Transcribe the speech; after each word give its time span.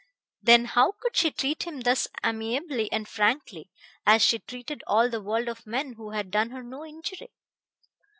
Then 0.41 0.65
how 0.65 0.93
could 0.93 1.15
she 1.15 1.29
treat 1.29 1.61
him 1.67 1.81
thus 1.81 2.07
amiably 2.23 2.91
and 2.91 3.07
frankly, 3.07 3.69
as 4.03 4.23
she 4.23 4.39
treated 4.39 4.83
all 4.87 5.07
the 5.11 5.21
world 5.21 5.47
of 5.47 5.67
men 5.67 5.93
who 5.93 6.09
had 6.09 6.31
done 6.31 6.49
her 6.49 6.63
no 6.63 6.83
injury? 6.83 7.29